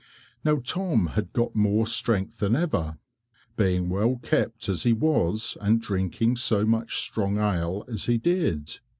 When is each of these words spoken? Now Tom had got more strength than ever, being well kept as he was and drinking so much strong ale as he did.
Now 0.43 0.55
Tom 0.55 1.09
had 1.13 1.31
got 1.31 1.53
more 1.55 1.85
strength 1.85 2.39
than 2.39 2.55
ever, 2.55 2.97
being 3.55 3.87
well 3.87 4.15
kept 4.15 4.67
as 4.67 4.81
he 4.81 4.93
was 4.93 5.59
and 5.61 5.79
drinking 5.79 6.37
so 6.37 6.65
much 6.65 6.97
strong 6.99 7.37
ale 7.37 7.85
as 7.87 8.05
he 8.05 8.17
did. 8.17 8.79